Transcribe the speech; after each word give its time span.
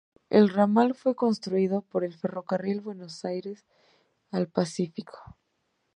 El 0.31 0.49
ramal 0.49 0.95
fue 0.95 1.13
construido 1.13 1.83
por 1.83 2.03
el 2.03 2.15
Ferrocarril 2.15 2.81
Buenos 2.81 3.23
Aires 3.23 3.67
al 4.31 4.47
Pacífico. 4.47 5.37